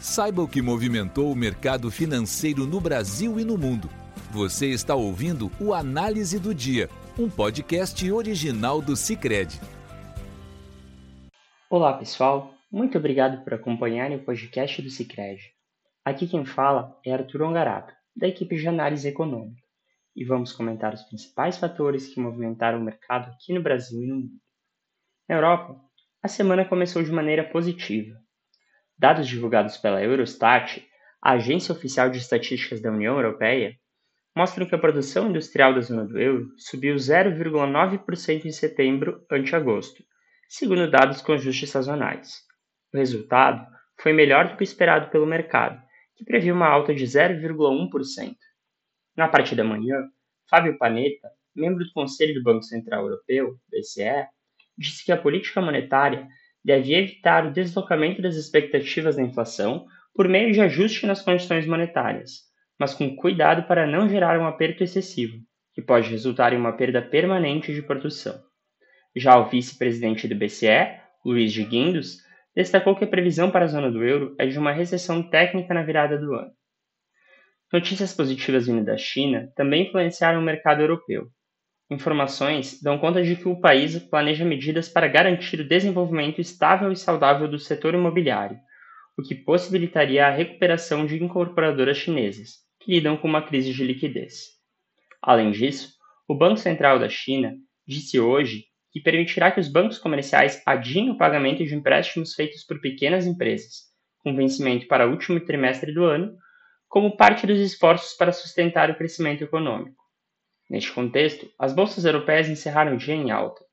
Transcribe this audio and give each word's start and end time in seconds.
Saiba 0.00 0.40
o 0.40 0.48
que 0.48 0.62
movimentou 0.62 1.30
o 1.30 1.36
mercado 1.36 1.90
financeiro 1.90 2.66
no 2.66 2.80
Brasil 2.80 3.38
e 3.38 3.44
no 3.44 3.58
mundo. 3.58 3.86
Você 4.30 4.68
está 4.68 4.94
ouvindo 4.94 5.52
o 5.60 5.74
Análise 5.74 6.38
do 6.38 6.54
Dia, 6.54 6.88
um 7.18 7.28
podcast 7.28 8.10
original 8.10 8.80
do 8.80 8.96
Cicred. 8.96 9.60
Olá, 11.68 11.98
pessoal. 11.98 12.54
Muito 12.72 12.96
obrigado 12.96 13.44
por 13.44 13.52
acompanharem 13.52 14.16
o 14.16 14.24
podcast 14.24 14.80
do 14.80 14.88
Cicred. 14.88 15.38
Aqui 16.02 16.26
quem 16.26 16.46
fala 16.46 16.98
é 17.04 17.12
Arthur 17.12 17.42
Ongarato, 17.42 17.92
da 18.16 18.26
equipe 18.26 18.56
de 18.56 18.66
análise 18.66 19.06
econômica, 19.06 19.60
e 20.16 20.24
vamos 20.24 20.50
comentar 20.50 20.94
os 20.94 21.02
principais 21.02 21.58
fatores 21.58 22.08
que 22.08 22.18
movimentaram 22.18 22.78
o 22.78 22.82
mercado 22.82 23.30
aqui 23.32 23.52
no 23.52 23.62
Brasil 23.62 24.02
e 24.02 24.06
no 24.06 24.14
mundo. 24.14 24.40
Na 25.28 25.34
Europa, 25.34 25.78
a 26.22 26.26
semana 26.26 26.64
começou 26.64 27.02
de 27.02 27.12
maneira 27.12 27.44
positiva, 27.44 28.18
Dados 29.00 29.26
divulgados 29.26 29.78
pela 29.78 30.02
Eurostat, 30.04 30.86
a 31.22 31.32
agência 31.32 31.72
oficial 31.72 32.10
de 32.10 32.18
estatísticas 32.18 32.82
da 32.82 32.92
União 32.92 33.16
Europeia, 33.16 33.74
mostram 34.36 34.66
que 34.66 34.74
a 34.74 34.78
produção 34.78 35.30
industrial 35.30 35.72
da 35.72 35.80
zona 35.80 36.04
do 36.04 36.20
euro 36.20 36.50
subiu 36.58 36.96
0,9% 36.96 38.44
em 38.44 38.52
setembro 38.52 39.24
ante 39.32 39.56
agosto, 39.56 40.04
segundo 40.50 40.90
dados 40.90 41.22
com 41.22 41.32
ajustes 41.32 41.70
sazonais. 41.70 42.40
O 42.92 42.98
resultado 42.98 43.66
foi 43.98 44.12
melhor 44.12 44.50
do 44.50 44.58
que 44.58 44.64
esperado 44.64 45.10
pelo 45.10 45.24
mercado, 45.24 45.80
que 46.14 46.22
previu 46.22 46.54
uma 46.54 46.68
alta 46.68 46.94
de 46.94 47.04
0,1%. 47.04 48.36
Na 49.16 49.28
parte 49.28 49.56
da 49.56 49.64
manhã, 49.64 49.96
Fábio 50.50 50.76
Panetta, 50.76 51.30
membro 51.56 51.86
do 51.86 51.92
Conselho 51.94 52.34
do 52.34 52.42
Banco 52.42 52.64
Central 52.64 53.04
Europeu, 53.04 53.56
BCE, 53.70 54.26
disse 54.76 55.02
que 55.06 55.10
a 55.10 55.16
política 55.16 55.62
monetária 55.62 56.28
deve 56.64 56.94
evitar 56.94 57.46
o 57.46 57.52
deslocamento 57.52 58.20
das 58.20 58.36
expectativas 58.36 59.16
da 59.16 59.22
inflação 59.22 59.86
por 60.14 60.28
meio 60.28 60.52
de 60.52 60.60
ajuste 60.60 61.06
nas 61.06 61.22
condições 61.22 61.66
monetárias, 61.66 62.42
mas 62.78 62.94
com 62.94 63.14
cuidado 63.16 63.66
para 63.66 63.86
não 63.86 64.08
gerar 64.08 64.38
um 64.38 64.46
aperto 64.46 64.82
excessivo, 64.82 65.38
que 65.74 65.82
pode 65.82 66.10
resultar 66.10 66.52
em 66.52 66.56
uma 66.56 66.76
perda 66.76 67.00
permanente 67.00 67.72
de 67.72 67.82
produção. 67.82 68.40
Já 69.14 69.38
o 69.38 69.48
vice-presidente 69.48 70.28
do 70.28 70.34
BCE, 70.34 71.00
Luiz 71.24 71.52
de 71.52 71.64
Guindos, 71.64 72.18
destacou 72.54 72.96
que 72.96 73.04
a 73.04 73.08
previsão 73.08 73.50
para 73.50 73.64
a 73.64 73.68
zona 73.68 73.90
do 73.90 74.04
euro 74.04 74.34
é 74.38 74.46
de 74.46 74.58
uma 74.58 74.72
recessão 74.72 75.22
técnica 75.22 75.72
na 75.74 75.82
virada 75.82 76.18
do 76.18 76.34
ano. 76.34 76.52
Notícias 77.72 78.12
positivas 78.12 78.66
vindo 78.66 78.84
da 78.84 78.96
China 78.96 79.50
também 79.54 79.86
influenciaram 79.86 80.40
o 80.40 80.44
mercado 80.44 80.80
europeu, 80.80 81.28
Informações 81.90 82.80
dão 82.80 82.98
conta 82.98 83.20
de 83.20 83.34
que 83.34 83.48
o 83.48 83.60
país 83.60 83.98
planeja 83.98 84.44
medidas 84.44 84.88
para 84.88 85.08
garantir 85.08 85.58
o 85.58 85.68
desenvolvimento 85.68 86.40
estável 86.40 86.92
e 86.92 86.96
saudável 86.96 87.48
do 87.48 87.58
setor 87.58 87.94
imobiliário, 87.94 88.56
o 89.18 89.22
que 89.22 89.34
possibilitaria 89.34 90.24
a 90.24 90.30
recuperação 90.30 91.04
de 91.04 91.20
incorporadoras 91.22 91.96
chinesas, 91.96 92.58
que 92.78 92.92
lidam 92.92 93.16
com 93.16 93.26
uma 93.26 93.42
crise 93.42 93.72
de 93.72 93.84
liquidez. 93.84 94.50
Além 95.20 95.50
disso, 95.50 95.92
o 96.28 96.34
Banco 96.34 96.58
Central 96.58 97.00
da 97.00 97.08
China 97.08 97.54
disse 97.84 98.20
hoje 98.20 98.66
que 98.92 99.00
permitirá 99.00 99.50
que 99.50 99.60
os 99.60 99.66
bancos 99.66 99.98
comerciais 99.98 100.62
adiem 100.64 101.10
o 101.10 101.18
pagamento 101.18 101.64
de 101.64 101.74
empréstimos 101.74 102.34
feitos 102.34 102.64
por 102.64 102.80
pequenas 102.80 103.26
empresas, 103.26 103.90
com 104.20 104.34
vencimento 104.34 104.86
para 104.86 105.08
o 105.08 105.10
último 105.10 105.40
trimestre 105.40 105.92
do 105.92 106.04
ano, 106.04 106.36
como 106.88 107.16
parte 107.16 107.48
dos 107.48 107.58
esforços 107.58 108.16
para 108.16 108.32
sustentar 108.32 108.90
o 108.90 108.96
crescimento 108.96 109.42
econômico. 109.42 109.99
Neste 110.70 110.92
contexto, 110.92 111.50
as 111.58 111.74
bolsas 111.74 112.04
europeias 112.04 112.48
encerraram 112.48 112.94
o 112.94 112.96
dia 112.96 113.14
em 113.14 113.32
alta. 113.32 113.64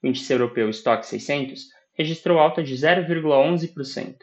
O 0.00 0.06
índice 0.06 0.32
europeu 0.32 0.70
Stock 0.70 1.04
600 1.04 1.64
registrou 1.98 2.38
alta 2.38 2.62
de 2.62 2.72
0,11%. 2.74 4.16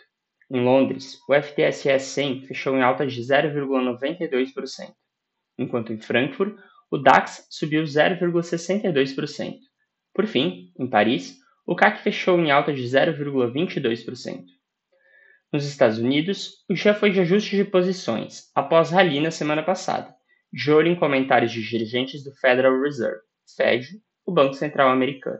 Em 0.49 0.63
Londres, 0.63 1.19
o 1.27 1.33
FTSE 1.33 1.99
100 1.99 2.45
fechou 2.47 2.77
em 2.77 2.81
alta 2.81 3.05
de 3.05 3.21
0,92%, 3.21 4.93
enquanto 5.57 5.91
em 5.91 5.99
Frankfurt, 5.99 6.57
o 6.89 6.97
DAX 6.97 7.47
subiu 7.49 7.83
0,62%. 7.83 9.57
Por 10.13 10.27
fim, 10.27 10.71
em 10.77 10.87
Paris, 10.87 11.37
o 11.65 11.75
CAC 11.75 12.01
fechou 12.01 12.39
em 12.39 12.51
alta 12.51 12.73
de 12.73 12.83
0,22%. 12.83 14.43
Nos 15.53 15.65
Estados 15.65 15.97
Unidos, 15.97 16.65
o 16.69 16.73
dia 16.73 16.93
foi 16.93 17.11
de 17.11 17.21
ajuste 17.21 17.55
de 17.55 17.63
posições, 17.63 18.51
após 18.53 18.89
rally 18.89 19.19
na 19.21 19.31
semana 19.31 19.63
passada, 19.63 20.13
de 20.51 20.71
olho 20.71 20.89
em 20.89 20.95
comentários 20.95 21.51
de 21.51 21.61
dirigentes 21.63 22.23
do 22.23 22.31
Federal 22.33 22.81
Reserve, 22.81 23.21
Fed, 23.55 23.87
o 24.25 24.31
Banco 24.33 24.53
Central 24.53 24.89
Americano. 24.89 25.39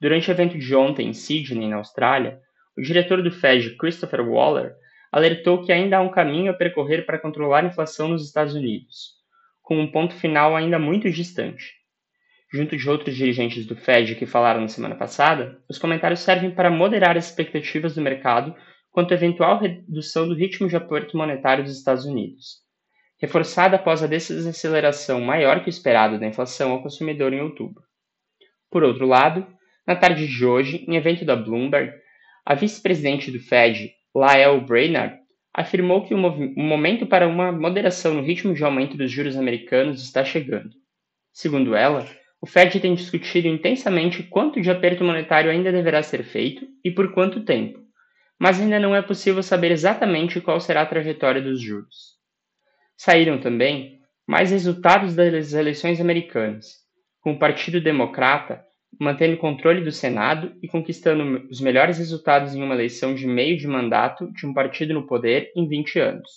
Durante 0.00 0.28
o 0.28 0.32
evento 0.32 0.58
de 0.58 0.74
ontem 0.74 1.08
em 1.08 1.12
Sydney, 1.12 1.68
na 1.68 1.76
Austrália, 1.76 2.40
o 2.76 2.82
diretor 2.82 3.22
do 3.22 3.30
Fed, 3.30 3.76
Christopher 3.76 4.28
Waller, 4.28 4.74
alertou 5.12 5.62
que 5.62 5.70
ainda 5.70 5.98
há 5.98 6.00
um 6.00 6.10
caminho 6.10 6.50
a 6.50 6.54
percorrer 6.54 7.06
para 7.06 7.18
controlar 7.18 7.62
a 7.62 7.68
inflação 7.68 8.08
nos 8.08 8.24
Estados 8.24 8.54
Unidos, 8.54 9.12
com 9.62 9.78
um 9.78 9.90
ponto 9.90 10.14
final 10.14 10.56
ainda 10.56 10.78
muito 10.78 11.08
distante. 11.08 11.74
Junto 12.52 12.76
de 12.76 12.90
outros 12.90 13.14
dirigentes 13.14 13.64
do 13.64 13.76
Fed 13.76 14.16
que 14.16 14.26
falaram 14.26 14.60
na 14.60 14.68
semana 14.68 14.96
passada, 14.96 15.62
os 15.68 15.78
comentários 15.78 16.20
servem 16.20 16.50
para 16.50 16.70
moderar 16.70 17.16
as 17.16 17.26
expectativas 17.26 17.94
do 17.94 18.00
mercado 18.00 18.54
quanto 18.90 19.12
à 19.12 19.14
eventual 19.14 19.58
redução 19.58 20.28
do 20.28 20.34
ritmo 20.34 20.68
de 20.68 20.76
aperto 20.76 21.16
monetário 21.16 21.64
dos 21.64 21.76
Estados 21.76 22.04
Unidos, 22.04 22.62
reforçada 23.22 23.76
após 23.76 24.02
a 24.02 24.08
desaceleração 24.08 25.20
maior 25.20 25.60
que 25.60 25.68
o 25.68 25.70
esperado 25.70 26.18
da 26.18 26.26
inflação 26.26 26.72
ao 26.72 26.82
consumidor 26.82 27.32
em 27.32 27.40
outubro. 27.40 27.84
Por 28.68 28.82
outro 28.82 29.06
lado, 29.06 29.46
na 29.86 29.94
tarde 29.94 30.26
de 30.26 30.44
hoje, 30.44 30.84
em 30.88 30.96
evento 30.96 31.24
da 31.24 31.36
Bloomberg, 31.36 31.92
a 32.44 32.56
vice-presidente 32.56 33.30
do 33.30 33.38
Fed, 33.38 33.92
Lael 34.12 34.60
Brainard, 34.62 35.16
afirmou 35.54 36.04
que 36.04 36.12
o, 36.12 36.18
o 36.18 36.62
momento 36.62 37.06
para 37.06 37.28
uma 37.28 37.52
moderação 37.52 38.12
no 38.12 38.22
ritmo 38.22 38.54
de 38.54 38.64
aumento 38.64 38.96
dos 38.96 39.08
juros 39.08 39.36
americanos 39.36 40.02
está 40.02 40.24
chegando. 40.24 40.70
Segundo 41.32 41.76
ela, 41.76 42.04
o 42.40 42.46
Fed 42.46 42.80
tem 42.80 42.92
discutido 42.92 43.46
intensamente 43.46 44.24
quanto 44.24 44.60
de 44.60 44.68
aperto 44.68 45.04
monetário 45.04 45.48
ainda 45.48 45.70
deverá 45.70 46.02
ser 46.02 46.24
feito 46.24 46.66
e 46.84 46.90
por 46.90 47.12
quanto 47.12 47.44
tempo, 47.44 47.78
mas 48.36 48.60
ainda 48.60 48.80
não 48.80 48.96
é 48.96 49.00
possível 49.00 49.44
saber 49.44 49.70
exatamente 49.70 50.40
qual 50.40 50.58
será 50.58 50.82
a 50.82 50.86
trajetória 50.86 51.40
dos 51.40 51.60
juros. 51.60 52.20
Saíram 52.96 53.40
também 53.40 54.00
mais 54.26 54.50
resultados 54.50 55.14
das 55.14 55.52
eleições 55.52 56.00
americanas, 56.00 56.76
com 57.20 57.32
o 57.32 57.38
Partido 57.38 57.80
Democrata 57.80 58.64
mantendo 59.00 59.34
o 59.34 59.38
controle 59.38 59.82
do 59.82 59.90
Senado 59.90 60.54
e 60.62 60.68
conquistando 60.68 61.46
os 61.50 61.60
melhores 61.60 61.98
resultados 61.98 62.54
em 62.54 62.62
uma 62.62 62.74
eleição 62.74 63.14
de 63.14 63.26
meio 63.26 63.56
de 63.56 63.66
mandato 63.66 64.30
de 64.32 64.46
um 64.46 64.52
partido 64.52 64.94
no 64.94 65.06
poder 65.06 65.50
em 65.56 65.66
20 65.66 65.98
anos. 65.98 66.28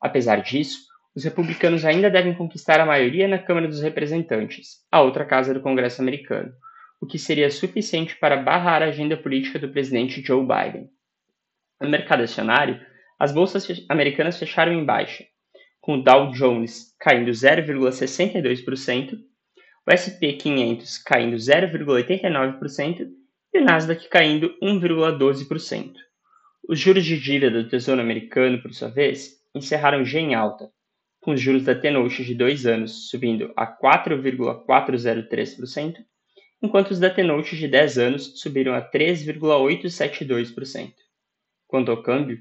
Apesar 0.00 0.36
disso, 0.42 0.78
os 1.14 1.24
republicanos 1.24 1.84
ainda 1.84 2.10
devem 2.10 2.34
conquistar 2.34 2.80
a 2.80 2.86
maioria 2.86 3.26
na 3.26 3.38
Câmara 3.38 3.66
dos 3.66 3.82
Representantes, 3.82 4.84
a 4.90 5.00
outra 5.00 5.24
casa 5.24 5.52
do 5.52 5.60
Congresso 5.60 6.00
americano, 6.00 6.52
o 7.00 7.06
que 7.06 7.18
seria 7.18 7.50
suficiente 7.50 8.16
para 8.16 8.36
barrar 8.36 8.82
a 8.82 8.86
agenda 8.86 9.16
política 9.16 9.58
do 9.58 9.70
presidente 9.70 10.22
Joe 10.22 10.46
Biden. 10.46 10.88
No 11.80 11.88
mercado 11.88 12.22
acionário, 12.22 12.80
as 13.18 13.32
bolsas 13.32 13.66
americanas 13.88 14.38
fecharam 14.38 14.72
em 14.72 14.84
baixa, 14.84 15.24
com 15.90 15.94
o 15.94 16.02
Dow 16.04 16.30
Jones 16.30 16.94
caindo 17.00 17.32
0,62%, 17.32 19.18
o 19.84 19.90
SP 19.90 20.34
500 20.34 20.98
caindo 20.98 21.34
0,89% 21.34 23.08
e 23.52 23.58
o 23.58 23.64
Nasdaq 23.64 24.08
caindo 24.08 24.54
1,12%. 24.62 25.94
Os 26.68 26.78
juros 26.78 27.04
de 27.04 27.18
dívida 27.18 27.50
do 27.50 27.68
Tesouro 27.68 28.00
Americano, 28.00 28.62
por 28.62 28.72
sua 28.72 28.88
vez, 28.88 29.40
encerraram 29.52 30.04
já 30.04 30.20
em 30.20 30.32
alta, 30.32 30.70
com 31.20 31.32
os 31.32 31.40
juros 31.40 31.64
da 31.64 31.74
T-Note 31.74 32.24
de 32.24 32.36
2 32.36 32.66
anos 32.66 33.10
subindo 33.10 33.52
a 33.56 33.66
4,403%, 33.66 35.96
enquanto 36.62 36.92
os 36.92 37.00
da 37.00 37.10
T-Note 37.10 37.56
de 37.56 37.66
10 37.66 37.98
anos 37.98 38.40
subiram 38.40 38.74
a 38.74 38.88
3,872%. 38.88 40.92
Quanto 41.66 41.90
ao 41.90 42.00
câmbio, 42.00 42.38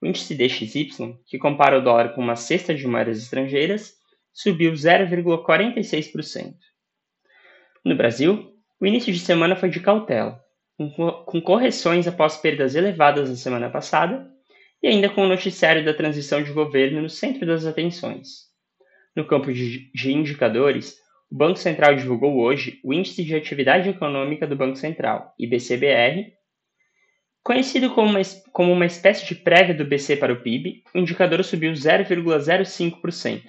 o 0.00 0.06
índice 0.06 0.34
DXY, 0.34 1.18
que 1.26 1.38
compara 1.38 1.78
o 1.78 1.82
dólar 1.82 2.14
com 2.14 2.20
uma 2.20 2.36
cesta 2.36 2.74
de 2.74 2.86
moedas 2.86 3.18
estrangeiras, 3.18 3.94
subiu 4.32 4.72
0,46%. 4.72 6.54
No 7.84 7.96
Brasil, 7.96 8.54
o 8.80 8.86
início 8.86 9.12
de 9.12 9.18
semana 9.18 9.56
foi 9.56 9.68
de 9.68 9.80
cautela, 9.80 10.40
com 10.76 11.40
correções 11.42 12.06
após 12.08 12.36
perdas 12.36 12.74
elevadas 12.74 13.28
na 13.28 13.36
semana 13.36 13.68
passada 13.68 14.30
e 14.82 14.88
ainda 14.88 15.10
com 15.10 15.22
o 15.22 15.28
noticiário 15.28 15.84
da 15.84 15.92
transição 15.92 16.42
de 16.42 16.52
governo 16.52 17.02
no 17.02 17.10
centro 17.10 17.46
das 17.46 17.66
atenções. 17.66 18.48
No 19.14 19.26
campo 19.26 19.52
de, 19.52 19.90
indicadores, 20.12 20.96
o 21.30 21.36
Banco 21.36 21.58
Central 21.58 21.94
divulgou 21.96 22.38
hoje 22.38 22.80
o 22.82 22.94
Índice 22.94 23.22
de 23.22 23.36
Atividade 23.36 23.88
Econômica 23.88 24.46
do 24.46 24.56
Banco 24.56 24.76
Central, 24.76 25.34
IBCBR, 25.38 26.32
Conhecido 27.50 27.90
como 27.90 28.10
uma, 28.10 28.20
como 28.52 28.72
uma 28.72 28.86
espécie 28.86 29.26
de 29.26 29.34
prévia 29.34 29.74
do 29.74 29.84
BC 29.84 30.18
para 30.18 30.32
o 30.32 30.40
PIB, 30.40 30.84
o 30.94 30.98
indicador 30.98 31.42
subiu 31.42 31.72
0,05%, 31.72 33.42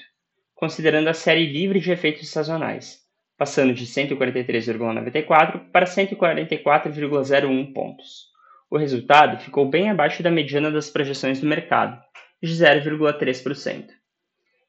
considerando 0.56 1.07
a 1.07 1.13
série 1.13 1.45
livre 1.45 1.80
de 1.80 1.92
efeitos 1.92 2.27
sazonais, 2.31 2.98
passando 3.38 3.75
de 3.75 3.86
143,94 3.86 5.69
para 5.71 5.86
144,01 5.86 7.74
pontos. 7.74 8.31
O 8.71 8.77
resultado 8.80 9.39
ficou 9.39 9.69
bem 9.69 9.92
abaixo 9.92 10.24
da 10.24 10.31
mediana 10.31 10.71
das 10.71 10.89
projeções 10.89 11.39
do 11.39 11.45
mercado, 11.45 12.01
de 12.42 12.51
0,3%. 12.51 13.86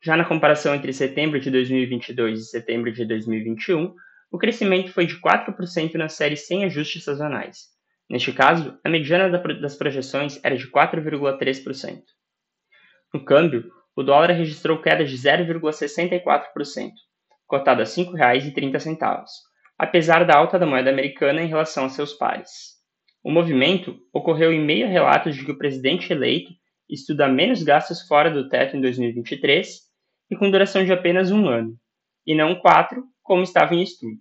Já 0.03 0.15
na 0.15 0.27
comparação 0.27 0.75
entre 0.75 0.93
setembro 0.93 1.41
de 1.41 1.51
2022 1.51 2.39
e 2.39 2.45
setembro 2.45 2.93
de 2.93 3.07
2021, 3.07 3.95
o 4.31 4.37
crescimento 4.37 4.93
foi 4.93 5.07
de 5.07 5.19
4% 5.19 5.95
na 5.95 6.11
série 6.11 6.37
sem 6.37 6.67
ajustes 6.67 7.05
sazonais. 7.05 7.73
Neste 8.13 8.31
caso, 8.31 8.79
a 8.85 8.91
mediana 8.91 9.31
das 9.31 9.75
projeções 9.75 10.39
era 10.45 10.55
de 10.55 10.71
4,3%. 10.71 12.03
No 13.15 13.25
câmbio, 13.25 13.73
o 13.97 14.03
dólar 14.03 14.33
registrou 14.33 14.83
queda 14.83 15.03
de 15.03 15.17
0,64%, 15.17 16.91
cotado 17.47 17.81
a 17.81 17.85
R$ 17.87 17.91
5,30, 17.91 19.25
apesar 19.79 20.27
da 20.27 20.37
alta 20.37 20.59
da 20.59 20.67
moeda 20.67 20.91
americana 20.91 21.41
em 21.41 21.47
relação 21.47 21.87
a 21.87 21.89
seus 21.89 22.13
pares. 22.13 22.73
O 23.25 23.31
movimento 23.31 23.99
ocorreu 24.13 24.53
em 24.53 24.61
meio 24.63 24.85
a 24.85 24.91
relatos 24.91 25.35
de 25.35 25.47
que 25.47 25.53
o 25.53 25.57
presidente 25.57 26.13
eleito 26.13 26.53
estuda 26.91 27.27
menos 27.29 27.63
gastos 27.63 28.03
fora 28.03 28.31
do 28.31 28.47
teto 28.47 28.77
em 28.77 28.83
2023 28.83 29.81
e 30.31 30.37
com 30.37 30.51
duração 30.51 30.85
de 30.85 30.93
apenas 30.93 31.31
um 31.31 31.49
ano, 31.49 31.75
e 32.27 32.35
não 32.35 32.57
quatro, 32.57 33.05
como 33.23 33.43
estava 33.43 33.75
em 33.75 33.83
estudo. 33.83 34.19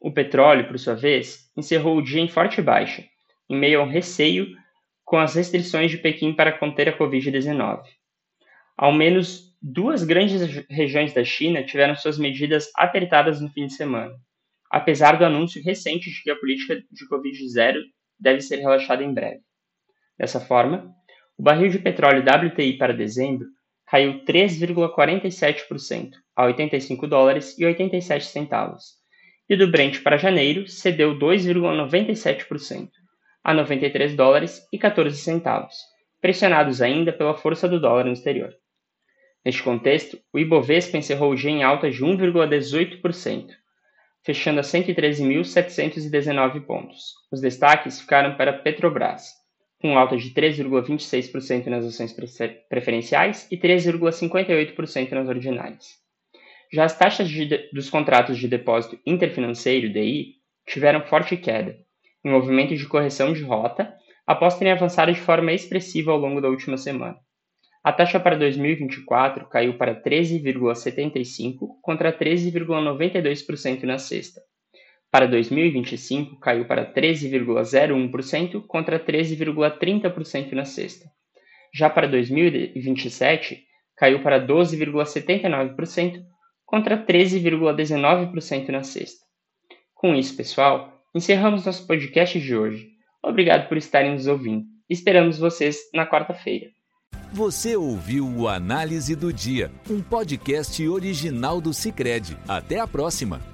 O 0.00 0.10
petróleo, 0.10 0.66
por 0.66 0.78
sua 0.78 0.94
vez, 0.94 1.50
encerrou 1.54 1.98
o 1.98 2.02
dia 2.02 2.22
em 2.22 2.28
forte 2.28 2.62
baixa, 2.62 3.04
em 3.50 3.56
meio 3.56 3.80
ao 3.80 3.86
receio 3.86 4.48
com 5.04 5.18
as 5.18 5.34
restrições 5.34 5.90
de 5.90 5.98
Pequim 5.98 6.32
para 6.32 6.56
conter 6.56 6.88
a 6.88 6.96
Covid-19. 6.96 7.82
Ao 8.78 8.92
menos 8.92 9.54
duas 9.60 10.02
grandes 10.02 10.40
regiões 10.70 11.12
da 11.12 11.22
China 11.22 11.62
tiveram 11.62 11.94
suas 11.94 12.18
medidas 12.18 12.70
apertadas 12.74 13.42
no 13.42 13.50
fim 13.50 13.66
de 13.66 13.74
semana, 13.74 14.14
apesar 14.70 15.18
do 15.18 15.24
anúncio 15.24 15.62
recente 15.62 16.10
de 16.10 16.22
que 16.22 16.30
a 16.30 16.36
política 16.36 16.76
de 16.76 17.08
Covid-0 17.08 17.82
deve 18.18 18.40
ser 18.40 18.56
relaxada 18.56 19.04
em 19.04 19.12
breve. 19.12 19.40
Dessa 20.18 20.40
forma, 20.40 20.94
o 21.36 21.42
barril 21.42 21.68
de 21.68 21.78
petróleo 21.78 22.22
WTI 22.22 22.78
para 22.78 22.94
dezembro 22.94 23.46
caiu 23.86 24.24
3,47% 24.24 26.12
a 26.36 26.44
85 26.44 27.06
dólares 27.06 27.58
e 27.58 27.66
87 27.66 28.24
centavos, 28.26 28.99
e 29.50 29.56
do 29.56 29.66
Brent 29.66 30.02
para 30.04 30.16
janeiro 30.16 30.68
cedeu 30.68 31.18
2,97% 31.18 32.88
a 33.42 33.52
93 33.52 34.14
dólares 34.14 34.64
e 34.72 34.78
14 34.78 35.16
centavos, 35.16 35.74
pressionados 36.20 36.80
ainda 36.80 37.12
pela 37.12 37.34
força 37.34 37.68
do 37.68 37.80
dólar 37.80 38.04
no 38.04 38.12
exterior. 38.12 38.54
Neste 39.44 39.60
contexto, 39.62 40.20
o 40.32 40.38
Ibovespa 40.38 40.96
encerrou 40.98 41.32
o 41.32 41.34
dia 41.34 41.50
em 41.50 41.64
alta 41.64 41.90
de 41.90 41.98
1,18%, 41.98 43.48
fechando 44.24 44.60
a 44.60 44.62
113.719 44.62 46.64
pontos. 46.64 47.14
Os 47.32 47.40
destaques 47.40 48.00
ficaram 48.00 48.36
para 48.36 48.52
Petrobras, 48.52 49.32
com 49.80 49.98
alta 49.98 50.16
de 50.16 50.32
3,26% 50.32 51.66
nas 51.66 51.84
ações 51.86 52.14
preferenciais 52.68 53.48
e 53.50 53.56
3,58% 53.56 55.10
nas 55.10 55.28
ordinárias. 55.28 55.99
Já 56.72 56.84
as 56.84 56.96
taxas 56.96 57.28
de, 57.28 57.46
dos 57.72 57.90
contratos 57.90 58.38
de 58.38 58.46
depósito 58.46 58.98
interfinanceiro, 59.04 59.92
DI, 59.92 60.36
tiveram 60.66 61.04
forte 61.04 61.36
queda, 61.36 61.76
em 62.24 62.30
movimento 62.30 62.76
de 62.76 62.86
correção 62.86 63.32
de 63.32 63.42
rota, 63.42 63.92
após 64.26 64.56
terem 64.56 64.72
avançado 64.72 65.12
de 65.12 65.20
forma 65.20 65.52
expressiva 65.52 66.12
ao 66.12 66.18
longo 66.18 66.40
da 66.40 66.48
última 66.48 66.76
semana. 66.76 67.18
A 67.82 67.92
taxa 67.92 68.20
para 68.20 68.36
2024 68.36 69.48
caiu 69.48 69.76
para 69.76 70.00
13,75% 70.00 71.66
contra 71.82 72.12
13,92% 72.12 73.82
na 73.84 73.98
sexta. 73.98 74.40
Para 75.10 75.26
2025, 75.26 76.38
caiu 76.38 76.66
para 76.66 76.84
13,01% 76.86 78.64
contra 78.66 79.00
13,30% 79.00 80.52
na 80.52 80.64
sexta. 80.64 81.10
Já 81.74 81.90
para 81.90 82.06
2027, 82.06 83.64
caiu 83.96 84.22
para 84.22 84.38
12,79% 84.46 86.22
contra 86.70 86.96
13,19% 86.96 88.68
na 88.68 88.84
sexta. 88.84 89.26
Com 89.92 90.14
isso, 90.14 90.36
pessoal, 90.36 91.02
encerramos 91.12 91.66
nosso 91.66 91.84
podcast 91.84 92.40
de 92.40 92.56
hoje. 92.56 92.90
Obrigado 93.20 93.68
por 93.68 93.76
estarem 93.76 94.12
nos 94.12 94.28
ouvindo. 94.28 94.64
Esperamos 94.88 95.36
vocês 95.36 95.78
na 95.92 96.06
quarta-feira. 96.06 96.66
Você 97.32 97.76
ouviu 97.76 98.24
o 98.24 98.48
Análise 98.48 99.16
do 99.16 99.32
Dia, 99.32 99.70
um 99.90 100.00
podcast 100.00 100.86
original 100.88 101.60
do 101.60 101.74
Cicred. 101.74 102.36
Até 102.46 102.78
a 102.78 102.86
próxima! 102.86 103.49